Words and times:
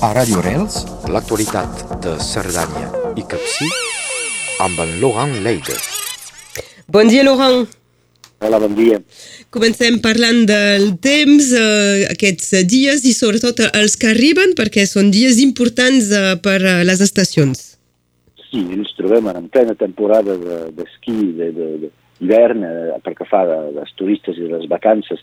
A 0.00 0.14
Radio 0.16 0.40
Rels, 0.40 0.78
l'actualitat 1.12 1.82
de 2.00 2.14
Cerdanya 2.24 2.86
i 3.20 3.24
Capcí 3.28 3.66
amb 4.64 4.78
en 4.80 4.94
Laurent 5.02 5.34
Leide. 5.44 5.76
Bon 6.88 7.04
dia, 7.04 7.20
Laurent. 7.26 7.66
Hola, 8.40 8.62
bon 8.62 8.72
dia. 8.78 8.96
Comencem 9.52 9.98
parlant 10.00 10.46
del 10.48 10.86
temps 11.04 11.50
eh, 11.52 12.06
aquests 12.14 12.64
dies 12.72 13.04
i 13.04 13.12
sobretot 13.12 13.60
els 13.68 13.98
que 14.00 14.08
arriben 14.14 14.56
perquè 14.56 14.86
són 14.88 15.12
dies 15.12 15.36
importants 15.44 16.08
eh, 16.08 16.38
per 16.40 16.56
eh, 16.62 16.80
les 16.88 17.04
estacions. 17.04 17.60
Sí, 18.48 18.64
ens 18.72 18.96
trobem 18.96 19.28
en 19.34 19.52
plena 19.52 19.76
temporada 19.76 20.38
d'esquí 20.80 21.18
de, 21.36 21.50
de, 21.52 21.68
de, 21.84 21.92
d'hivern 22.20 22.64
eh, 22.66 23.00
perquè 23.04 23.26
fa 23.28 23.42
de, 23.48 23.58
dels 23.76 23.92
turistes 23.98 24.38
i 24.38 24.46
de 24.46 24.52
les 24.58 24.68
vacances, 24.70 25.22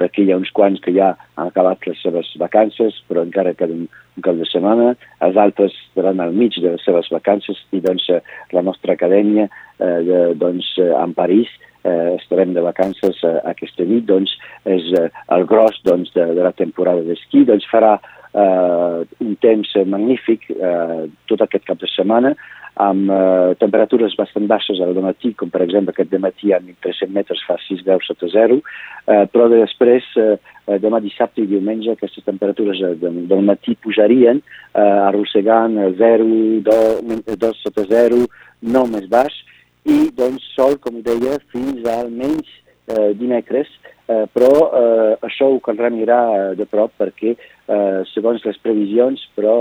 perquè 0.00 0.24
hi 0.24 0.32
ha 0.32 0.40
uns 0.40 0.50
quants 0.56 0.80
que 0.84 0.94
ja 0.96 1.12
han 1.36 1.52
acabat 1.52 1.86
les 1.86 2.00
seves 2.02 2.30
vacances, 2.40 2.98
però 3.08 3.24
encara 3.26 3.54
queda 3.58 3.76
un, 3.76 3.86
un 4.16 4.24
cap 4.24 4.38
de 4.40 4.48
setmana, 4.48 4.94
els 5.24 5.38
altres 5.38 5.76
estaran 5.88 6.20
al 6.24 6.34
mig 6.36 6.56
de 6.56 6.74
les 6.74 6.84
seves 6.86 7.10
vacances 7.14 7.60
i 7.76 7.82
doncs 7.84 8.08
eh, 8.10 8.20
la 8.56 8.64
nostra 8.66 8.96
acadèmia 8.96 9.48
eh, 9.48 9.98
de, 10.08 10.20
doncs, 10.40 10.74
eh, 10.80 10.92
en 10.96 11.14
París 11.18 11.50
eh, 11.84 12.16
estarem 12.18 12.54
de 12.56 12.64
vacances 12.64 13.24
eh, 13.24 13.38
aquesta 13.52 13.86
nit, 13.88 14.06
doncs 14.08 14.34
és 14.68 14.92
eh, 14.98 15.08
el 15.36 15.48
gros 15.50 15.80
doncs, 15.84 16.12
de, 16.16 16.30
de 16.38 16.46
la 16.46 16.54
temporada 16.56 17.04
d'esquí, 17.06 17.44
doncs 17.48 17.68
farà 17.70 17.96
eh, 17.98 19.02
un 19.24 19.34
temps 19.44 19.74
magnífic 19.86 20.48
eh, 20.54 21.04
tot 21.30 21.44
aquest 21.44 21.68
cap 21.68 21.82
de 21.82 21.90
setmana, 21.94 22.34
amb 22.78 23.10
eh, 23.10 23.54
temperatures 23.58 24.14
bastant 24.18 24.46
baixes 24.50 24.78
al 24.82 24.94
matí, 25.02 25.32
com 25.38 25.50
per 25.50 25.64
exemple 25.64 25.94
aquest 25.94 26.14
matí 26.22 26.52
a 26.54 26.60
1.300 26.62 27.10
metres 27.14 27.42
fa 27.46 27.56
6 27.64 27.82
graus 27.86 28.06
sota 28.06 28.30
zero, 28.30 28.60
eh, 29.06 29.24
però 29.32 29.48
després, 29.50 30.06
eh, 30.16 30.38
eh 30.68 30.78
demà 30.78 31.00
dissabte 31.02 31.42
i 31.42 31.50
diumenge, 31.50 31.90
aquestes 31.90 32.24
temperatures 32.24 32.80
eh, 32.86 32.94
del 33.02 33.42
matí 33.50 33.74
pujarien, 33.82 34.42
eh, 34.74 34.80
arrossegant 35.08 35.78
0, 35.98 36.30
2, 36.70 37.24
2 37.34 37.62
sota 37.64 37.86
0, 37.90 38.22
no 38.62 38.86
més 38.86 39.10
baix, 39.10 39.42
i 39.88 40.10
doncs 40.14 40.46
sol, 40.54 40.78
com 40.78 41.02
deia, 41.02 41.38
fins 41.52 41.86
almenys 41.88 42.46
eh, 42.86 43.10
dimecres, 43.18 43.70
eh, 44.08 44.24
però 44.32 44.50
eh, 44.80 45.14
això 45.28 45.50
ho 45.52 45.60
caldrà 45.64 45.90
mirar 45.92 46.22
eh, 46.34 46.54
de 46.58 46.66
prop 46.66 46.94
perquè, 46.98 47.34
eh, 47.36 48.00
segons 48.12 48.44
les 48.48 48.58
previsions, 48.64 49.22
però 49.36 49.54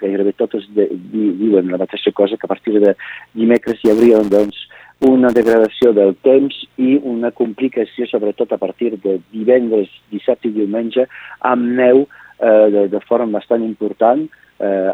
gairebé 0.00 0.34
totes 0.38 0.66
de, 0.76 0.88
di, 0.90 1.30
diuen 1.38 1.70
la 1.70 1.80
mateixa 1.80 2.12
cosa, 2.12 2.36
que 2.36 2.48
a 2.48 2.52
partir 2.52 2.80
de 2.82 2.96
dimecres 3.38 3.82
hi 3.82 3.92
hauria 3.94 4.22
doncs, 4.26 4.66
una 5.02 5.32
degradació 5.34 5.90
del 5.94 6.14
temps 6.22 6.54
i 6.78 6.94
una 6.98 7.32
complicació, 7.34 8.06
sobretot 8.06 8.52
a 8.54 8.60
partir 8.60 8.92
de 9.02 9.16
divendres, 9.32 9.90
dissabte 10.14 10.50
i 10.50 10.54
diumenge, 10.54 11.08
amb 11.48 11.72
neu 11.78 12.04
eh, 12.04 12.68
de, 12.74 12.86
de 12.92 13.00
forma 13.08 13.38
bastant 13.38 13.64
important, 13.66 14.28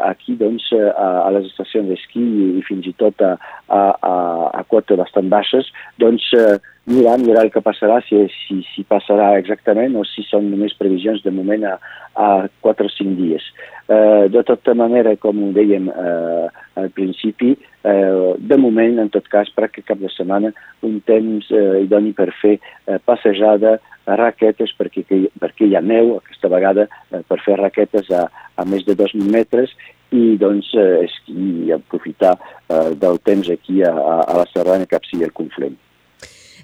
aquí 0.05 0.35
doncs, 0.39 0.65
a, 0.73 1.07
a 1.27 1.29
les 1.35 1.45
estacions 1.51 1.89
d'esquí 1.91 2.23
i 2.57 2.63
fins 2.67 2.87
i 2.89 2.93
tot 2.97 3.21
a, 3.21 3.35
a, 3.67 3.81
a, 3.93 4.13
a 4.61 4.63
quotes 4.69 4.97
bastant 4.97 5.29
baixes, 5.29 5.69
doncs 6.01 6.25
eh, 6.37 6.57
mirar, 6.89 7.17
mirar 7.21 7.45
el 7.45 7.51
que 7.53 7.61
passarà, 7.63 7.99
si, 8.07 8.21
si, 8.33 8.59
si 8.73 8.83
passarà 8.89 9.31
exactament 9.39 9.95
o 9.99 10.03
si 10.07 10.25
són 10.25 10.49
només 10.51 10.75
previsions 10.79 11.21
de 11.25 11.33
moment 11.33 11.67
a, 11.69 11.75
a 12.17 12.29
4 12.65 12.89
o 12.89 12.93
5 12.95 13.17
dies. 13.19 13.45
Eh, 13.89 14.25
de 14.33 14.43
tota 14.47 14.75
manera, 14.77 15.15
com 15.21 15.43
ho 15.45 15.51
dèiem 15.55 15.89
eh, 15.93 16.47
al 16.81 16.89
principi, 16.97 17.55
eh, 17.83 18.33
de 18.37 18.57
moment, 18.57 18.99
en 18.99 19.09
tot 19.13 19.27
cas, 19.31 19.49
per 19.55 19.67
aquest 19.67 19.87
cap 19.87 20.01
de 20.01 20.11
setmana, 20.13 20.51
un 20.85 20.99
temps 21.05 21.47
eh, 21.51 21.83
idoni 21.85 22.13
per 22.17 22.31
fer 22.41 22.57
eh, 22.57 22.99
passejada, 23.05 23.77
raquetes, 24.09 24.73
perquè, 24.77 25.03
perquè 25.39 25.67
hi 25.67 25.75
ha 25.77 25.83
neu 25.85 26.15
aquesta 26.17 26.49
vegada, 26.51 26.87
eh, 27.11 27.21
per 27.27 27.39
fer 27.45 27.59
raquetes 27.59 28.09
a, 28.15 28.25
a 28.55 28.65
més 28.65 28.85
de 28.87 28.97
2.000 28.97 29.29
metres 29.29 29.75
i 30.15 30.35
doncs 30.41 30.71
eh, 30.73 31.05
esquí 31.05 31.67
i 31.67 31.71
aprofitar 31.75 32.35
eh, 32.35 32.95
del 32.97 33.21
temps 33.25 33.49
aquí 33.53 33.83
a, 33.85 33.93
a 33.93 34.39
la 34.41 34.47
Serrana, 34.53 34.89
Capcí 34.89 35.19
i 35.19 35.27
el 35.27 35.35
Conflent. 35.35 35.77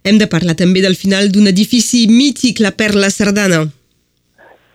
Hem 0.05 0.19
de 0.21 0.29
parlar 0.29 0.53
també 0.57 0.83
del 0.85 0.97
final 0.97 1.31
d'un 1.33 1.49
edifici 1.49 2.05
mític, 2.09 2.61
la 2.61 2.75
Perla 2.77 3.09
Sardana. 3.09 3.63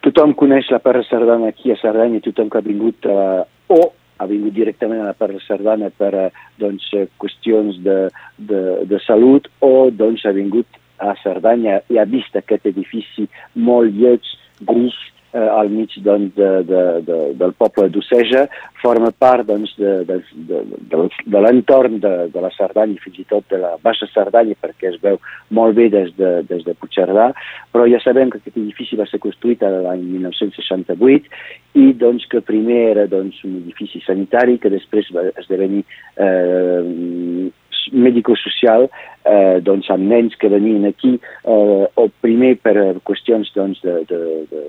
Tothom 0.03 0.32
coneix 0.38 0.70
la 0.72 0.81
Perla 0.82 1.04
Sardana 1.06 1.50
aquí 1.53 1.70
a 1.70 1.78
Cerdanya, 1.78 2.22
tothom 2.25 2.48
que 2.50 2.59
ha 2.59 2.66
vingut 2.66 3.06
eh, 3.06 3.42
o 3.70 3.81
ha 4.20 4.28
vingut 4.28 4.53
directament 4.53 5.00
a 5.00 5.08
la 5.10 5.16
Perla 5.16 5.41
Sardana 5.47 5.88
per 5.97 6.10
eh, 6.26 6.28
doncs, 6.60 6.91
eh, 6.97 7.06
qüestions 7.20 7.81
de, 7.84 7.97
de, 8.36 8.60
de 8.91 9.00
salut 9.06 9.48
o 9.64 9.88
doncs, 9.91 10.26
ha 10.28 10.34
vingut 10.36 10.81
a 11.00 11.14
Cerdanya 11.22 11.81
i 11.88 11.97
ha 11.97 12.04
vist 12.04 12.36
aquest 12.36 12.69
edifici 12.69 13.25
molt 13.56 13.97
lleig, 13.97 14.26
gris, 14.69 14.98
eh, 15.32 15.48
al 15.60 15.70
mig 15.70 15.94
doncs, 16.04 16.34
de, 16.34 16.50
de, 16.66 16.82
de, 17.06 17.18
del 17.41 17.54
poble 17.58 17.88
d'Oceja, 17.92 18.46
forma 18.82 19.10
part 19.12 19.46
doncs, 19.48 19.72
de, 19.78 19.92
de, 20.08 20.18
de, 20.48 20.62
de, 20.91 21.02
de 21.34 21.42
l'entorn 21.44 21.98
de, 22.02 22.14
de 22.32 22.44
la 22.44 22.50
Cerdanya 22.56 22.96
i 22.96 23.02
fins 23.04 23.20
i 23.22 23.26
tot 23.30 23.46
de 23.52 23.60
la 23.62 23.74
Baixa 23.82 24.08
Cerdanya 24.14 24.56
perquè 24.60 24.91
es 24.91 24.98
veu 25.02 25.20
molt 25.56 25.76
bé 25.78 25.88
des 25.92 26.12
de, 26.18 26.32
des 26.48 26.64
de 26.66 26.74
Puigcerdà, 26.74 27.30
però 27.72 27.86
ja 27.91 28.00
sabem 28.02 28.30
que 28.30 28.41
aquest 28.41 28.58
edifici 28.58 28.98
va 29.00 29.08
ser 29.10 29.22
construït 29.22 29.62
l'any 29.62 30.02
1968 30.16 31.78
i 31.80 31.92
doncs, 31.98 32.26
que 32.30 32.42
primer 32.42 32.82
era 32.94 33.06
doncs, 33.10 33.42
un 33.47 33.60
edifici 33.60 34.02
sanitari 34.06 34.58
que 34.58 34.72
després 34.72 35.10
va 35.14 35.28
esdevenir 35.38 35.84
eh, 36.16 37.50
medico-social 37.92 38.88
eh, 39.24 39.60
doncs, 39.62 39.91
amb 39.91 40.08
nens 40.10 40.36
que 40.41 40.50
venien 40.52 40.86
aquí 40.88 41.16
eh, 41.16 41.84
o 41.94 42.08
primer 42.20 42.56
per 42.62 42.76
qüestions 43.06 43.52
doncs, 43.54 43.80
de, 43.84 44.00
de, 44.10 44.20
de, 44.50 44.64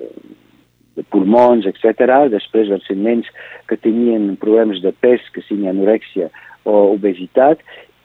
de 0.98 1.06
pulmons, 1.14 1.68
etc. 1.70 2.28
Després 2.34 2.72
els 2.74 2.88
nens 2.96 3.30
que 3.70 3.78
tenien 3.80 4.36
problemes 4.42 4.82
de 4.84 4.92
pes, 4.92 5.24
que 5.34 5.44
siguin 5.48 5.72
anorèxia 5.72 6.30
o 6.68 6.94
obesitat, 6.96 7.62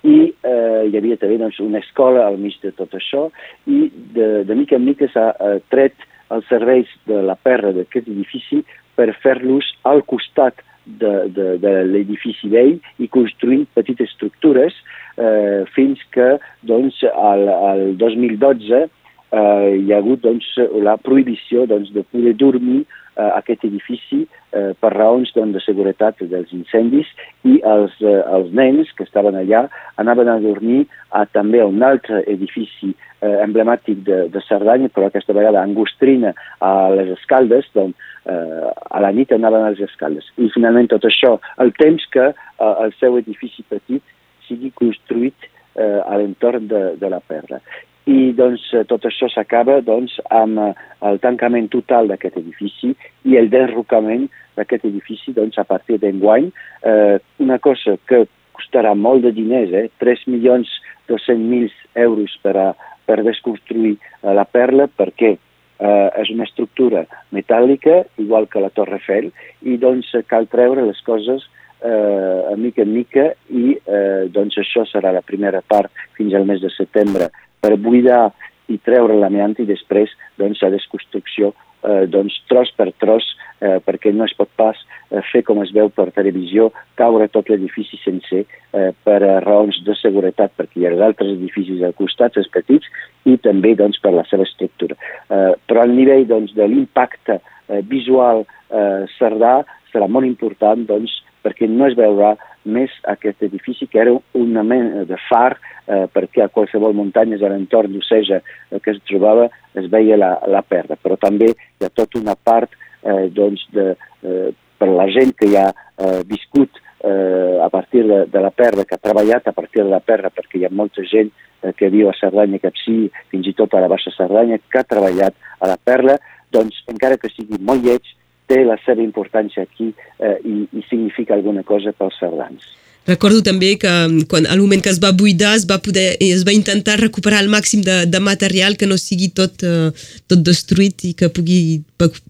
i 0.06 0.18
eh, 0.30 0.82
hi 0.86 0.94
havia 0.94 1.18
també 1.18 1.38
doncs, 1.40 1.58
una 1.64 1.82
escola 1.82 2.26
al 2.26 2.38
mig 2.38 2.58
de 2.62 2.70
tot 2.76 2.94
això, 2.94 3.26
i 3.66 3.86
de, 4.14 4.44
de 4.46 4.58
mica 4.58 4.78
en 4.78 4.86
mica 4.86 5.08
s'ha 5.10 5.32
eh, 5.34 5.58
tret 5.72 6.06
els 6.34 6.46
serveis 6.50 6.90
de 7.06 7.20
la 7.22 7.36
perra 7.38 7.72
d'aquest 7.74 8.08
edifici 8.10 8.62
per 8.98 9.10
fer-los 9.22 9.68
al 9.86 10.02
costat 10.08 10.62
de, 10.86 11.12
de, 11.34 11.46
de 11.62 11.72
l'edifici 11.90 12.48
vell 12.50 12.76
i 13.02 13.08
construint 13.10 13.66
petites 13.74 14.10
estructures 14.12 14.74
eh, 15.18 15.64
fins 15.74 16.02
que 16.14 16.36
doncs, 16.66 17.02
al, 17.10 17.48
al 17.50 17.82
2012 17.98 18.86
eh, 19.32 19.76
hi 19.80 19.92
ha 19.92 19.98
hagut 19.98 20.22
doncs, 20.24 20.46
la 20.82 20.96
prohibició 20.96 21.66
doncs, 21.66 21.92
de 21.94 22.04
poder 22.04 22.34
dormir 22.38 22.84
eh, 23.16 23.30
aquest 23.38 23.64
edifici 23.68 24.22
eh, 24.52 24.72
per 24.78 24.92
raons 24.94 25.32
doncs, 25.34 25.56
de 25.56 25.62
seguretat 25.64 26.22
dels 26.30 26.52
incendis 26.56 27.10
i 27.48 27.58
els, 27.64 27.96
eh, 28.02 28.20
els 28.38 28.52
nens 28.56 28.92
que 28.96 29.06
estaven 29.06 29.38
allà 29.38 29.66
anaven 30.02 30.30
a 30.30 30.38
dormir 30.42 30.84
a 31.10 31.24
també 31.26 31.62
a 31.62 31.68
un 31.70 31.82
altre 31.86 32.22
edifici 32.30 32.92
eh, 32.92 33.36
emblemàtic 33.44 34.04
de, 34.06 34.20
de 34.32 34.44
Cerdanya, 34.48 34.90
però 34.92 35.08
aquesta 35.08 35.36
vegada 35.36 35.62
Angostrina, 35.64 36.34
a 36.60 36.90
les 36.94 37.10
Escaldes, 37.16 37.68
doncs, 37.74 37.96
eh, 38.26 38.70
a 38.90 39.02
la 39.02 39.12
nit 39.16 39.32
anaven 39.32 39.64
a 39.64 39.72
les 39.74 39.82
Escaldes. 39.88 40.28
I 40.36 40.50
finalment 40.54 40.90
tot 40.92 41.06
això, 41.08 41.36
el 41.62 41.72
temps 41.80 42.06
que 42.12 42.30
eh, 42.30 42.72
el 42.84 42.94
seu 43.00 43.18
edifici 43.18 43.64
petit 43.70 44.16
sigui 44.46 44.70
construït 44.78 45.50
eh, 45.74 46.00
a 46.04 46.16
l'entorn 46.20 46.68
de, 46.70 46.82
de 47.00 47.10
la 47.10 47.20
Perla 47.24 47.62
i 48.06 48.32
doncs, 48.38 48.62
eh, 48.74 48.84
tot 48.86 49.04
això 49.08 49.28
s'acaba 49.32 49.80
doncs, 49.82 50.16
amb 50.30 50.60
eh, 50.62 50.72
el 51.08 51.18
tancament 51.22 51.68
total 51.72 52.10
d'aquest 52.10 52.38
edifici 52.38 52.92
i 53.26 53.36
el 53.38 53.50
derrocament 53.50 54.28
d'aquest 54.56 54.86
edifici 54.86 55.34
doncs, 55.34 55.58
a 55.58 55.66
partir 55.66 55.98
d'enguany. 56.02 56.50
Eh, 56.86 57.16
una 57.42 57.58
cosa 57.58 57.96
que 58.06 58.24
costarà 58.56 58.94
molt 58.94 59.26
de 59.26 59.34
diners, 59.34 59.74
eh? 59.74 59.88
3 59.98 60.26
milions 60.30 60.70
200.000 61.10 61.70
euros 62.06 62.38
per, 62.42 62.54
a, 62.56 62.68
per 63.06 63.20
desconstruir 63.26 63.96
eh, 63.96 64.32
la 64.34 64.46
perla, 64.46 64.86
perquè 64.86 65.34
eh, 65.34 66.08
és 66.22 66.30
una 66.30 66.46
estructura 66.46 67.04
metàl·lica, 67.34 68.04
igual 68.22 68.46
que 68.46 68.62
la 68.62 68.70
Torre 68.70 69.00
Eiffel, 69.00 69.32
i 69.66 69.76
doncs 69.82 70.14
cal 70.30 70.46
treure 70.52 70.86
les 70.86 71.02
coses 71.06 71.44
eh, 71.82 72.52
a 72.52 72.54
mica 72.56 72.86
en 72.86 72.94
mica 72.94 73.26
i 73.50 73.74
eh, 73.76 74.26
doncs 74.32 74.58
això 74.62 74.86
serà 74.88 75.12
la 75.14 75.24
primera 75.26 75.62
part 75.66 75.90
fins 76.16 76.34
al 76.34 76.46
mes 76.48 76.62
de 76.62 76.70
setembre 76.74 77.28
per 77.66 77.74
buidar 77.82 78.30
i 78.70 78.78
treure 78.86 79.18
l'amiant 79.18 79.58
i 79.58 79.66
després 79.66 80.12
doncs, 80.38 80.62
la 80.62 80.70
desconstrucció 80.74 81.52
eh, 81.82 82.06
doncs, 82.10 82.38
tros 82.50 82.70
per 82.78 82.92
tros 83.02 83.26
eh, 83.60 83.78
perquè 83.82 84.12
no 84.14 84.26
es 84.26 84.34
pot 84.38 84.50
pas 84.58 84.78
eh, 85.10 85.22
fer 85.32 85.42
com 85.46 85.62
es 85.62 85.72
veu 85.74 85.90
per 85.94 86.08
televisió, 86.14 86.70
caure 86.98 87.28
tot 87.32 87.50
l'edifici 87.50 87.98
sencer 88.02 88.44
eh, 88.44 88.90
per 89.06 89.18
eh, 89.22 89.38
raons 89.44 89.78
de 89.86 89.96
seguretat 89.98 90.54
perquè 90.58 90.82
hi 90.82 90.88
ha 90.88 90.94
altres 91.08 91.34
edificis 91.36 91.82
al 91.82 91.96
costat, 91.98 92.38
els 92.38 92.50
petits, 92.52 92.90
i 93.26 93.36
també 93.42 93.74
doncs, 93.78 94.00
per 94.02 94.14
la 94.14 94.26
seva 94.30 94.46
estructura. 94.46 94.98
Eh, 95.30 95.52
però 95.66 95.82
al 95.82 95.94
nivell 95.96 96.26
doncs, 96.30 96.54
de 96.58 96.66
l'impacte 96.70 97.40
eh, 97.40 97.82
visual 97.82 98.44
eh, 98.70 99.06
cerdà 99.16 99.60
serà 99.92 100.10
molt 100.10 100.28
important 100.28 100.86
doncs, 100.86 101.22
perquè 101.46 101.70
no 101.70 101.86
es 101.86 101.94
veurà 101.98 102.34
més 102.66 102.90
aquest 103.06 103.46
edifici 103.46 103.86
que 103.86 104.02
era 104.02 104.14
una 104.34 104.64
mena 104.66 105.04
de 105.06 105.18
far 105.28 105.54
eh, 105.54 106.06
perquè 106.12 106.42
a 106.42 106.50
qualsevol 106.50 106.96
muntanya 106.98 107.38
a 107.38 107.52
l'entorn 107.52 107.94
d'Oceja 107.94 108.40
eh, 108.42 108.80
que 108.82 108.96
es 108.96 109.02
trobava 109.06 109.46
es 109.78 109.86
veia 109.92 110.18
la, 110.18 110.32
la 110.50 110.64
perda, 110.66 110.98
però 110.98 111.18
també 111.20 111.52
hi 111.52 111.86
ha 111.86 111.92
tota 111.94 112.18
una 112.18 112.34
part 112.34 112.74
eh, 113.06 113.28
doncs 113.30 113.62
de, 113.76 113.92
eh, 114.26 114.50
per 114.78 114.90
la 114.90 115.06
gent 115.12 115.32
que 115.38 115.52
ha 115.56 115.68
eh, 115.70 116.20
viscut 116.26 116.82
eh, 117.06 117.58
a 117.62 117.68
partir 117.70 118.04
de, 118.06 118.24
de 118.26 118.40
la 118.40 118.50
perla, 118.50 118.84
que 118.84 118.96
ha 118.96 119.02
treballat 119.02 119.46
a 119.46 119.54
partir 119.56 119.84
de 119.84 119.90
la 119.90 120.00
perla, 120.00 120.32
perquè 120.34 120.60
hi 120.60 120.66
ha 120.66 120.72
molta 120.72 121.04
gent 121.06 121.30
eh, 121.62 121.72
que 121.76 121.90
viu 121.92 122.10
a 122.10 122.16
Cerdanya, 122.18 122.60
que 122.62 122.72
sí, 122.82 122.98
fins 123.30 123.48
i 123.48 123.54
tot 123.56 123.74
a 123.74 123.82
la 123.84 123.90
Baixa 123.92 124.12
Cerdanya, 124.16 124.58
que 124.58 124.80
ha 124.80 124.88
treballat 124.88 125.36
a 125.60 125.70
la 125.70 125.78
perla, 125.78 126.18
doncs 126.52 126.82
encara 126.92 127.18
que 127.20 127.30
sigui 127.32 127.60
molt 127.60 127.84
lleig, 127.84 128.14
té 128.46 128.62
la 128.64 128.78
seva 128.84 129.02
importància 129.02 129.66
aquí 129.66 129.92
eh, 130.18 130.36
i, 130.44 130.66
i 130.72 130.82
significa 130.88 131.34
alguna 131.34 131.62
cosa 131.66 131.92
pels 131.96 132.18
cerdans. 132.20 132.66
Recordo 133.06 133.38
també 133.46 133.76
que 133.78 133.90
quan, 134.30 134.48
al 134.50 134.58
moment 134.58 134.82
que 134.82 134.90
es 134.90 134.98
va 135.02 135.12
buidar 135.14 135.52
es 135.54 135.66
va, 135.70 135.78
poder, 135.78 136.16
es 136.18 136.42
va 136.46 136.54
intentar 136.54 136.96
recuperar 136.98 137.38
el 137.44 137.50
màxim 137.52 137.84
de, 137.86 138.00
de 138.10 138.20
material 138.20 138.74
que 138.76 138.88
no 138.90 138.98
sigui 138.98 139.28
tot, 139.30 139.62
uh, 139.62 139.92
tot 140.26 140.42
destruït 140.42 141.06
i 141.06 141.12
que 141.14 141.30
pugui, 141.30 141.84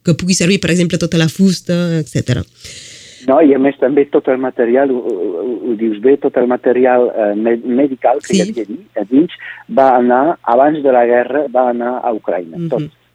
que 0.05 0.13
pugui 0.13 0.37
servir, 0.37 0.61
per 0.61 0.75
exemple, 0.75 1.01
tota 1.01 1.17
la 1.17 1.31
fusta, 1.33 1.79
etc. 2.03 2.43
No, 3.27 3.41
i 3.41 3.57
a 3.57 3.59
més 3.59 3.79
també 3.81 4.05
tot 4.13 4.29
el 4.29 4.37
material, 4.39 4.93
ho, 4.93 5.01
ho, 5.01 5.47
ho 5.71 5.79
dius 5.81 5.97
bé, 6.05 6.19
tot 6.23 6.37
el 6.39 6.47
material 6.47 7.09
eh, 7.09 7.33
medical 7.65 8.21
que 8.23 8.37
sí. 8.37 8.37
hi 8.37 8.45
havia 8.53 9.01
a 9.01 9.07
dins 9.09 9.33
va 9.81 9.89
anar, 9.97 10.37
abans 10.45 10.79
de 10.85 10.93
la 10.95 11.03
guerra, 11.09 11.47
va 11.51 11.71
anar 11.73 11.97
a 12.05 12.13
Ucraïna, 12.15 12.55
mm 12.55 12.69
-hmm. 12.69 12.71
tot 12.71 13.06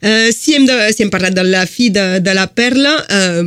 Uh, 0.00 0.32
si, 0.32 0.54
hem 0.56 0.64
de, 0.64 0.72
si 0.96 1.04
hem 1.04 1.10
parlat 1.12 1.34
de 1.36 1.42
la 1.44 1.66
fi 1.68 1.90
de, 1.92 2.22
de 2.24 2.32
la 2.32 2.46
Perla, 2.56 2.94
uh, 3.04 3.42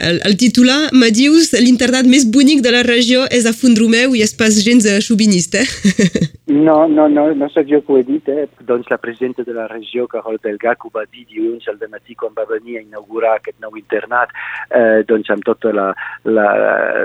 el, 0.00 0.20
el 0.24 0.36
titular 0.40 0.88
me 0.96 1.10
dius 1.12 1.50
l'internat 1.52 2.08
més 2.08 2.24
bonic 2.24 2.62
de 2.64 2.72
la 2.72 2.80
regió 2.86 3.26
és 3.28 3.44
a 3.44 3.52
Fondromeu 3.52 4.16
i 4.16 4.22
és 4.24 4.32
pas 4.32 4.56
gens 4.64 4.88
xovinista. 5.04 5.60
no, 6.68 6.78
no, 6.88 7.04
no, 7.12 7.26
no 7.36 7.50
sóc 7.52 7.68
jo 7.68 7.82
ho 7.84 8.00
he 8.00 8.06
dit. 8.08 8.32
Eh? 8.32 8.48
Doncs 8.64 8.88
la 8.88 8.96
presidenta 8.96 9.44
de 9.44 9.52
la 9.52 9.68
regió, 9.68 10.08
Carol 10.08 10.40
Belgac, 10.40 10.88
ho 10.88 10.94
va 10.94 11.04
dir 11.04 11.26
dilluns 11.28 11.68
al 11.68 11.76
matí 11.92 12.16
quan 12.16 12.32
va 12.32 12.48
venir 12.48 12.78
a 12.78 12.84
inaugurar 12.86 13.36
aquest 13.36 13.60
nou 13.60 13.76
internat, 13.76 14.32
eh, 14.72 15.04
doncs 15.04 15.28
amb 15.36 15.44
tota 15.44 15.76
la, 15.76 15.90
la, 16.24 16.50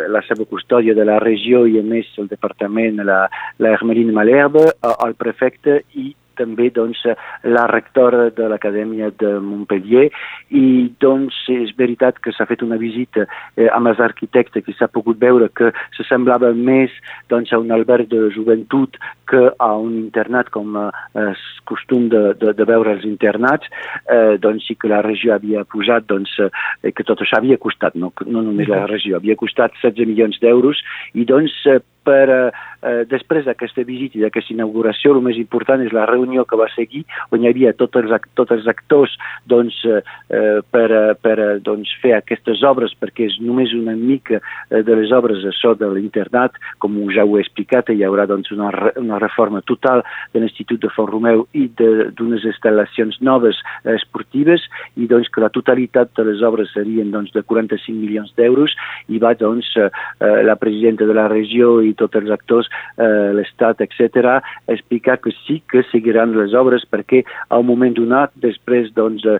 la 0.08 0.24
seva 0.24 0.48
custòdia 0.48 0.96
de 0.96 1.04
la 1.04 1.20
regió 1.20 1.66
i 1.68 1.82
a 1.82 1.84
més 1.84 2.16
el 2.22 2.32
departament, 2.32 3.04
la, 3.04 3.26
la 3.60 3.76
Hermeline 3.76 4.16
Malherbe, 4.16 4.70
el 4.96 5.20
prefecte 5.20 5.82
i 6.00 6.14
també 6.38 6.70
doncs, 6.74 7.02
la 7.44 7.66
rectora 7.72 8.30
de 8.36 8.50
l'Acadèmia 8.52 9.12
de 9.20 9.36
Montpellier. 9.40 10.08
I 10.52 10.92
doncs 11.02 11.38
és 11.52 11.74
veritat 11.78 12.20
que 12.24 12.34
s'ha 12.36 12.48
fet 12.50 12.64
una 12.66 12.80
visita 12.82 13.26
eh, 13.56 13.70
amb 13.72 13.92
els 13.92 14.02
arquitectes 14.04 14.66
que 14.66 14.76
s'ha 14.78 14.92
pogut 14.92 15.20
veure 15.22 15.50
que 15.56 15.72
se 15.98 16.06
semblava 16.08 16.54
més 16.54 16.94
doncs, 17.32 17.54
a 17.54 17.60
un 17.62 17.72
alberg 17.76 18.10
de 18.12 18.30
joventut 18.36 18.98
que 19.30 19.42
a 19.58 19.72
un 19.82 19.96
internat 19.98 20.52
com 20.54 20.78
eh, 20.80 20.90
és 21.32 21.44
costum 21.66 22.10
de, 22.12 22.22
de, 22.40 22.54
de 22.58 22.68
veure 22.68 22.94
els 22.96 23.06
internats, 23.08 23.70
eh, 24.12 24.38
doncs 24.42 24.68
sí 24.70 24.78
que 24.80 24.92
la 24.92 25.02
regió 25.06 25.34
havia 25.36 25.66
posat, 25.70 26.06
doncs, 26.12 26.36
eh, 26.40 26.94
que 26.94 27.06
tot 27.08 27.24
això 27.24 27.40
havia 27.40 27.58
costat, 27.62 27.98
no, 28.00 28.12
no 28.26 28.46
només 28.46 28.70
la 28.72 28.86
regió, 28.92 29.18
havia 29.18 29.38
costat 29.40 29.76
16 29.82 30.10
milions 30.12 30.40
d'euros 30.44 30.82
i 31.16 31.26
doncs 31.28 31.56
eh, 31.72 31.80
per, 32.06 32.30
eh, 32.30 32.52
eh, 32.86 33.04
després 33.10 33.46
d'aquesta 33.48 33.84
visita 33.88 34.20
i 34.20 34.24
d'aquesta 34.26 34.54
inauguració, 34.54 35.16
el 35.16 35.24
més 35.26 35.40
important 35.42 35.82
és 35.82 35.94
la 35.96 36.06
reunió 36.10 36.46
que 36.46 36.60
va 36.60 36.70
seguir, 36.76 37.04
on 37.34 37.44
hi 37.44 37.50
havia 37.50 37.74
tots 37.74 37.98
els, 38.02 38.14
tots 38.38 38.54
els 38.56 38.68
actors 38.72 39.16
doncs, 39.50 39.82
eh, 39.90 40.02
eh 40.30 40.62
per, 40.72 40.88
eh, 40.92 41.16
per 41.22 41.38
doncs, 41.66 41.92
fer 42.02 42.16
aquestes 42.18 42.64
obres, 42.64 42.94
perquè 43.00 43.28
és 43.30 43.40
només 43.42 43.74
una 43.74 43.96
mica 43.96 44.42
de 44.70 44.96
les 44.96 45.12
obres 45.16 45.44
això 45.46 45.74
de 45.78 45.88
l'internat, 45.94 46.56
com 46.80 46.96
ja 47.14 47.26
ho 47.26 47.38
he 47.38 47.44
explicat, 47.44 47.90
hi 47.90 48.04
haurà 48.06 48.26
doncs, 48.30 48.52
una, 48.52 48.70
una 49.02 49.20
reforma 49.20 49.62
total 49.62 50.04
de 50.34 50.42
l'Institut 50.44 50.82
de 50.84 50.92
Font 50.94 51.10
Romeu 51.10 51.46
i 51.54 51.68
d'unes 51.78 52.46
instal·lacions 52.46 53.20
noves 53.22 53.60
eh, 53.84 53.96
esportives, 53.96 54.66
i 54.96 55.08
doncs 55.10 55.32
que 55.32 55.44
la 55.44 55.52
totalitat 55.54 56.14
de 56.18 56.28
les 56.30 56.44
obres 56.46 56.72
serien 56.76 57.12
doncs, 57.14 57.34
de 57.36 57.44
45 57.44 57.98
milions 57.98 58.32
d'euros, 58.38 58.76
i 59.10 59.20
va 59.22 59.34
doncs, 59.40 59.72
eh, 59.80 59.90
la 60.46 60.58
presidenta 60.60 61.08
de 61.08 61.16
la 61.18 61.28
regió 61.32 61.80
i 61.82 61.95
tots 62.00 62.20
els 62.22 62.32
actors, 62.34 62.70
eh, 62.98 63.32
l'Estat, 63.36 63.82
etc., 63.86 64.40
explicar 64.72 65.20
que 65.24 65.34
sí 65.46 65.62
que 65.72 65.84
seguiran 65.92 66.36
les 66.38 66.54
obres 66.58 66.86
perquè 66.90 67.24
a 67.50 67.60
un 67.62 67.68
moment 67.70 67.96
donat, 67.96 68.34
després 68.44 68.92
doncs, 68.96 69.26
de, 69.26 69.38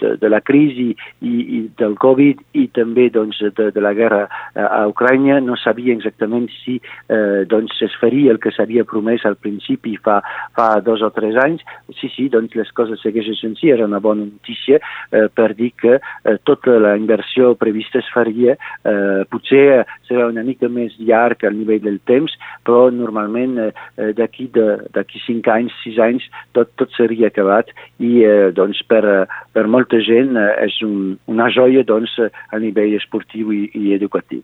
de, 0.00 0.14
de 0.20 0.30
la 0.30 0.40
crisi 0.44 0.90
i, 1.20 1.34
i 1.58 1.60
del 1.78 1.96
Covid 2.00 2.40
i 2.60 2.66
també 2.74 3.08
doncs, 3.14 3.40
de, 3.56 3.70
de 3.74 3.84
la 3.84 3.94
guerra 3.96 4.24
a 4.54 4.84
Ucrània, 4.90 5.40
no 5.42 5.56
sabia 5.60 5.94
exactament 5.94 6.48
si 6.60 6.78
eh, 6.78 7.44
doncs, 7.50 7.80
es 7.84 7.94
faria 8.00 8.34
el 8.34 8.40
que 8.42 8.52
s'havia 8.54 8.86
promès 8.88 9.24
al 9.26 9.36
principi 9.40 9.96
fa, 10.02 10.20
fa 10.56 10.68
dos 10.84 11.02
o 11.02 11.10
tres 11.14 11.38
anys. 11.40 11.64
Sí, 11.98 12.10
sí, 12.14 12.28
doncs 12.32 12.54
les 12.58 12.70
coses 12.76 13.02
segueixen 13.02 13.38
sense 13.38 13.70
era 13.70 13.86
una 13.88 14.00
bona 14.02 14.24
notícia 14.24 14.80
eh, 15.10 15.28
per 15.32 15.52
dir 15.54 15.72
que 15.80 15.98
eh, 15.98 16.36
tota 16.44 16.78
la 16.80 16.94
inversió 16.96 17.54
prevista 17.60 18.00
es 18.00 18.10
faria. 18.14 18.56
Eh, 18.84 19.24
potser 19.30 19.84
serà 20.08 20.28
una 20.30 20.44
mica 20.46 20.68
més 20.68 20.94
llarg 20.98 21.44
al 21.44 21.56
nivell 21.58 21.83
del 21.84 22.00
temps, 22.10 22.32
però 22.66 22.88
normalment 22.92 23.58
eh, 23.60 23.70
eh 24.00 24.12
d'aquí 24.16 24.48
d'aquí 24.54 25.20
cinc 25.26 25.48
anys, 25.52 25.74
sis 25.82 25.98
anys, 25.98 26.26
tot, 26.56 26.72
tot 26.80 26.90
seria 26.96 27.30
acabat 27.32 27.70
i 27.98 28.24
eh, 28.24 28.50
doncs 28.56 28.82
per, 28.88 29.04
per 29.52 29.66
molta 29.66 30.00
gent 30.04 30.36
eh, 30.36 30.50
és 30.66 30.80
un, 30.86 31.14
una 31.30 31.50
joia 31.52 31.84
doncs, 31.84 32.18
a 32.50 32.58
nivell 32.58 32.96
esportiu 32.98 33.52
i, 33.52 33.68
i 33.74 33.94
educatiu. 33.94 34.42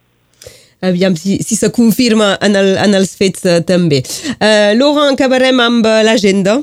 Aviam 0.80 1.16
si, 1.16 1.36
si 1.44 1.56
se 1.56 1.68
confirma 1.72 2.38
en, 2.40 2.56
el, 2.56 2.76
en 2.80 2.96
els 2.96 3.12
fets 3.16 3.44
uh, 3.44 3.58
també. 3.68 4.00
Uh, 4.38 4.72
Laurent, 4.78 5.12
acabarem 5.12 5.60
amb 5.60 5.88
l'agenda. 6.06 6.62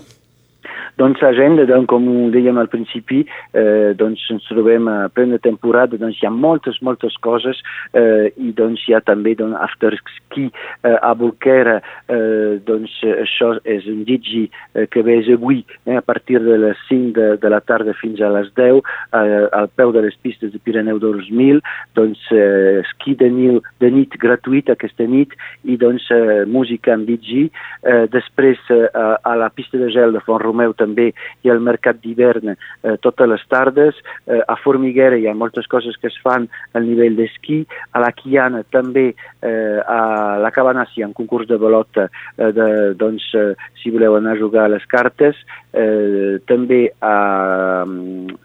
Doncs 0.98 1.22
l'agenda, 1.22 1.62
doncs, 1.70 1.86
com 1.92 2.08
ho 2.10 2.30
dèiem 2.34 2.58
al 2.58 2.72
principi, 2.74 3.20
eh, 3.54 3.94
doncs 3.98 4.24
ens 4.34 4.46
trobem 4.50 4.88
a 4.90 4.96
plena 5.14 5.38
temporada, 5.38 5.98
doncs 6.02 6.18
hi 6.18 6.26
ha 6.26 6.32
moltes, 6.34 6.80
moltes 6.82 7.14
coses 7.22 7.60
eh, 7.94 8.34
i 8.42 8.50
doncs 8.58 8.82
hi 8.88 8.96
ha 8.98 9.02
també 9.06 9.36
doncs, 9.38 9.60
afterski 9.62 10.48
eh, 10.50 10.96
a 10.98 11.12
Bolquera, 11.14 11.76
eh, 12.10 12.58
doncs 12.66 12.96
això 13.12 13.52
és 13.62 13.86
un 13.92 14.02
digi 14.10 14.48
eh, 14.74 14.88
que 14.90 15.04
ve 15.06 15.20
avui 15.36 15.62
eh, 15.86 16.00
a 16.00 16.02
partir 16.02 16.40
de 16.42 16.58
les 16.64 16.82
5 16.90 17.14
de, 17.14 17.28
de 17.44 17.54
la 17.54 17.62
tarda 17.62 17.94
fins 18.02 18.22
a 18.22 18.32
les 18.34 18.50
10 18.58 18.82
eh, 18.82 19.46
al 19.54 19.70
peu 19.78 19.94
de 19.94 20.02
les 20.08 20.18
pistes 20.26 20.50
de 20.54 20.62
Pirineu 20.66 20.98
2000, 21.04 21.62
doncs 21.94 22.26
eh, 22.34 22.82
esquí 22.82 23.14
de, 23.22 23.30
nil, 23.30 23.62
de 23.84 23.94
nit 23.94 24.18
gratuït 24.18 24.74
aquesta 24.74 25.06
nit 25.06 25.38
i 25.62 25.78
doncs 25.78 26.10
eh, 26.10 26.42
música 26.50 26.98
en 26.98 27.06
digi. 27.06 27.48
Eh, 27.86 28.06
després 28.10 28.58
eh, 28.74 28.90
a 28.98 29.38
la 29.38 29.54
pista 29.54 29.78
de 29.78 29.94
gel 29.94 30.18
de 30.18 30.26
Font 30.26 30.42
Romeu 30.42 30.74
també 30.74 30.87
també 30.88 31.12
hi 31.44 31.52
ha 31.52 31.56
el 31.56 31.64
mercat 31.66 32.00
d'hivern 32.02 32.54
eh, 32.56 32.96
totes 33.04 33.30
les 33.30 33.44
tardes, 33.52 34.00
eh, 34.26 34.40
a 34.40 34.58
Formiguera 34.64 35.20
hi 35.20 35.28
ha 35.28 35.36
moltes 35.36 35.68
coses 35.68 36.00
que 36.00 36.10
es 36.12 36.18
fan 36.24 36.48
al 36.74 36.88
nivell 36.88 37.18
d'esquí, 37.20 37.62
a 37.94 38.04
la 38.04 38.14
Quiana 38.16 38.64
també, 38.72 39.12
eh, 39.42 39.80
a 39.84 40.40
la 40.42 40.52
Cabana 40.56 40.88
hi 40.96 41.04
ha 41.04 41.12
un 41.12 41.16
concurs 41.18 41.48
de 41.50 41.60
velota, 41.62 42.08
eh, 42.38 42.52
de, 42.56 42.68
doncs, 43.00 43.30
eh, 43.36 43.54
si 43.82 43.92
voleu 43.94 44.18
anar 44.18 44.36
a 44.36 44.42
jugar 44.42 44.66
a 44.66 44.74
les 44.76 44.86
cartes, 44.90 45.40
eh, 45.74 46.40
també 46.48 46.88
a, 47.02 47.16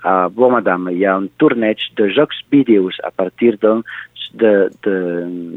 a 0.02 0.14
Bomadam 0.28 0.90
hi 0.92 1.04
ha 1.06 1.18
un 1.20 1.30
torneig 1.38 1.84
de 1.98 2.10
jocs 2.12 2.42
vídeos 2.50 2.98
a 3.06 3.12
partir 3.14 3.56
doncs, 3.62 3.86
de, 4.32 4.70
de, 4.82 4.96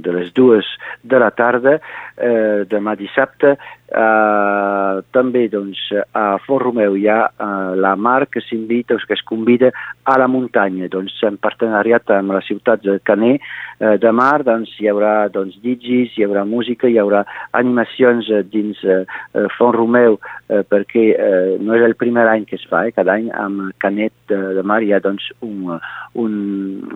de 0.01 0.11
les 0.11 0.33
dues 0.33 0.65
de 1.03 1.19
la 1.19 1.31
tarda, 1.31 1.79
eh, 2.17 2.65
demà 2.69 2.95
dissabte. 2.99 3.55
Eh, 3.85 4.95
també 5.15 5.45
doncs, 5.51 5.79
a 6.13 6.37
Font 6.45 6.63
Romeu 6.75 6.97
hi 6.97 7.07
ha 7.07 7.29
eh, 7.29 7.75
la 7.79 7.95
mar 7.95 8.27
que 8.27 8.41
s'invita, 8.41 8.97
que 9.07 9.13
es 9.13 9.21
convida 9.23 9.71
a 10.03 10.17
la 10.19 10.27
muntanya, 10.27 10.89
doncs, 10.91 11.15
en 11.23 11.37
partenariat 11.39 12.09
amb 12.11 12.35
la 12.35 12.41
ciutat 12.43 12.83
de 12.83 12.99
Canet 13.03 13.41
eh, 13.79 13.95
de 14.01 14.11
mar, 14.11 14.43
doncs, 14.43 14.73
hi 14.79 14.89
haurà 14.91 15.29
doncs, 15.31 15.55
digis, 15.63 16.13
hi 16.15 16.25
haurà 16.25 16.43
música, 16.45 16.87
hi 16.87 16.99
haurà 16.99 17.23
animacions 17.53 18.29
eh, 18.29 18.43
dins 18.43 18.81
eh, 18.83 19.03
eh 19.33 19.47
Font 19.55 19.75
Romeu, 19.75 20.19
eh, 20.49 20.63
perquè 20.67 21.05
eh, 21.15 21.55
no 21.63 21.75
és 21.77 21.85
el 21.85 21.95
primer 21.95 22.27
any 22.27 22.45
que 22.45 22.59
es 22.59 22.67
fa, 22.67 22.85
eh, 22.85 22.93
cada 22.95 23.15
any 23.15 23.31
amb 23.31 23.71
Canet 23.79 24.13
de, 24.27 24.41
de 24.57 24.63
Mar 24.63 24.81
hi 24.83 24.91
ha 24.93 24.99
doncs, 24.99 25.31
un, 25.45 25.77
un, 26.13 26.33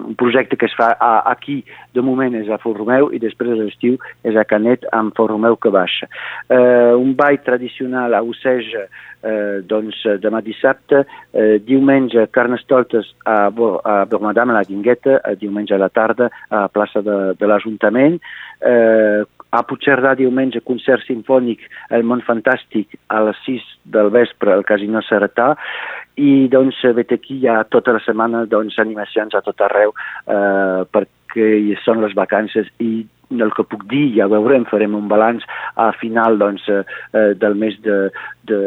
un 0.06 0.16
projecte 0.20 0.58
que 0.58 0.68
es 0.68 0.76
fa 0.76 0.92
a, 1.00 1.14
aquí. 1.32 1.62
De 1.96 2.04
moment 2.06 2.36
és 2.36 2.50
a 2.52 2.60
Font 2.62 2.76
Romeu 2.78 3.14
i 3.16 3.22
després 3.22 3.54
a 3.54 3.62
l'estiu 3.62 3.96
és 4.28 4.36
a 4.36 4.46
Canet 4.48 4.86
amb 4.96 5.16
Font 5.16 5.32
Romeu 5.32 5.56
que 5.56 5.72
baixa. 5.74 6.10
Eh, 6.50 6.96
un 7.00 7.16
ball 7.16 7.40
tradicional 7.46 8.14
a 8.18 8.24
Oceja 8.26 8.90
eh, 9.24 9.62
doncs 9.68 10.04
demà 10.24 10.42
dissabte, 10.46 11.04
eh, 11.32 11.58
diumenge 11.66 12.28
Carnestoltes 12.32 13.14
a, 13.24 13.48
a 13.48 13.98
Bormadam, 14.10 14.54
a 14.54 14.60
la 14.60 14.68
Guingueta, 14.68 15.20
eh, 15.24 15.36
diumenge 15.40 15.76
a 15.76 15.82
la 15.82 15.90
tarda 15.90 16.30
a 16.50 16.66
la 16.66 16.72
plaça 16.74 17.02
de, 17.06 17.18
de 17.40 17.50
l'Ajuntament, 17.50 18.20
eh, 18.62 19.26
a 19.50 19.64
Puigcerdà 19.66 20.14
diumenge 20.18 20.62
concert 20.62 21.06
sinfònic 21.08 21.64
El 21.96 22.04
món 22.06 22.22
fantàstic 22.26 22.94
a 23.10 23.24
les 23.26 23.40
6 23.48 23.66
del 23.96 24.12
vespre 24.14 24.54
al 24.54 24.66
Casino 24.68 25.02
Seretà 25.08 25.56
i 26.22 26.48
doncs 26.52 26.82
vet 26.96 27.16
aquí 27.16 27.40
hi 27.40 27.48
ha 27.50 27.64
tota 27.64 27.96
la 27.96 28.04
setmana 28.06 28.44
doncs 28.50 28.78
animacions 28.82 29.34
a 29.34 29.42
tot 29.46 29.62
arreu 29.66 29.96
eh, 29.96 30.86
perquè 30.94 31.50
són 31.86 32.04
les 32.06 32.14
vacances 32.18 32.70
i 32.78 33.08
el 33.32 33.54
que 33.54 33.66
puc 33.68 33.86
dir, 33.92 34.08
ja 34.18 34.30
veurem, 34.32 34.66
farem 34.70 34.96
un 34.98 35.08
balanç 35.12 35.46
a 35.78 35.92
final 36.00 36.40
doncs, 36.42 36.66
eh, 36.70 36.84
del 37.38 37.56
mes 37.60 37.78
de, 37.86 37.98
de, 38.50 38.60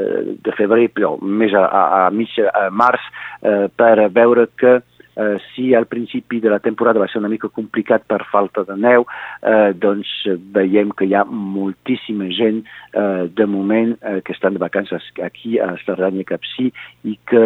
de 0.45 0.55
febrer, 0.59 0.89
però 0.95 1.17
més 1.23 1.55
a, 1.55 1.65
a, 1.67 1.83
a 2.07 2.11
mig 2.15 2.33
a 2.47 2.69
març, 2.71 3.05
eh, 3.43 3.67
per 3.77 4.09
veure 4.15 4.47
que 4.59 4.81
eh, 5.17 5.37
si 5.53 5.75
al 5.75 5.87
principi 5.87 6.41
de 6.41 6.51
la 6.51 6.61
temporada 6.61 7.01
va 7.01 7.09
ser 7.11 7.21
una 7.21 7.31
mica 7.33 7.49
complicat 7.49 8.07
per 8.09 8.23
falta 8.31 8.65
de 8.69 8.77
neu, 8.77 9.07
eh, 9.43 9.73
doncs 9.75 10.11
veiem 10.55 10.93
que 10.97 11.09
hi 11.09 11.15
ha 11.15 11.25
moltíssima 11.25 12.31
gent 12.33 12.63
eh, 12.93 13.29
de 13.29 13.47
moment 13.47 13.95
eh, 14.01 14.21
que 14.25 14.33
estan 14.37 14.55
de 14.55 14.63
vacances 14.63 15.11
aquí 15.23 15.59
a 15.59 15.73
Cerdanya 15.85 16.25
Capcí 16.29 16.71
i 17.09 17.19
que 17.29 17.45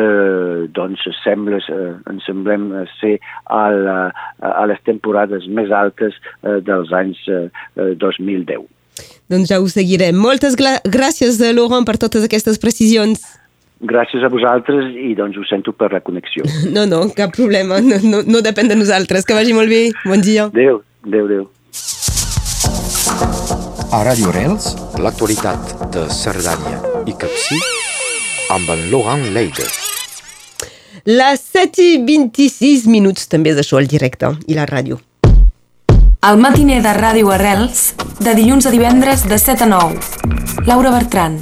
doncs 0.76 1.06
sembla, 1.22 1.60
eh, 1.72 1.92
ens 2.12 2.26
semblem 2.28 2.70
ser 3.00 3.16
a, 3.44 3.66
la, 3.70 3.98
a 4.40 4.64
les 4.70 4.80
temporades 4.86 5.48
més 5.48 5.72
altes 5.74 6.16
eh, 6.42 6.58
dels 6.64 6.92
anys 6.94 7.22
eh, 7.28 7.48
2010. 7.76 8.66
Doncs 9.28 9.50
ja 9.50 9.58
ho 9.60 9.66
seguirem. 9.68 10.16
Moltes 10.16 10.56
gràcies, 10.56 11.40
Laurent, 11.42 11.84
per 11.84 11.98
totes 12.00 12.24
aquestes 12.24 12.60
precisions. 12.62 13.26
Gràcies 13.84 14.24
a 14.24 14.30
vosaltres 14.32 14.94
i 14.96 15.12
doncs 15.18 15.36
ho 15.36 15.44
sento 15.44 15.72
per 15.76 15.90
la 15.92 16.00
connexió. 16.00 16.44
No, 16.76 16.86
no, 16.88 17.02
cap 17.16 17.34
problema. 17.36 17.80
No, 17.80 18.00
no, 18.02 18.22
no 18.24 18.40
depèn 18.44 18.68
de 18.72 18.76
nosaltres. 18.78 19.26
Que 19.28 19.36
vagi 19.36 19.52
molt 19.56 19.68
bé. 19.68 19.90
Bon 20.04 20.20
dia. 20.20 20.48
Adéu, 20.48 20.80
adéu, 21.04 21.28
adéu. 21.28 21.44
A 23.92 24.02
Radio 24.02 24.32
Rels, 24.34 24.72
l'actualitat 24.98 25.90
de 25.94 26.08
Cerdanya 26.10 26.80
i 27.06 27.14
Capcí 27.16 27.60
amb 28.50 28.70
en 28.70 28.82
Laurent 28.90 29.22
Leide. 29.34 29.66
Les 31.06 31.42
7 31.52 31.84
i 31.84 31.98
26 32.02 32.88
minuts 32.90 33.28
també 33.30 33.52
és 33.54 33.60
això, 33.62 33.78
el 33.78 33.86
directe 33.86 34.32
i 34.50 34.56
la 34.58 34.66
ràdio. 34.66 34.98
El 36.26 36.40
matiner 36.42 36.80
de 36.82 36.94
Ràdio 36.96 37.30
Arrels, 37.30 37.92
de 38.18 38.34
dilluns 38.34 38.66
a 38.66 38.72
divendres 38.74 39.22
de 39.30 39.38
7 39.38 39.68
a 39.68 39.70
9. 39.70 40.64
Laura 40.66 40.90
Bertran. 40.90 41.38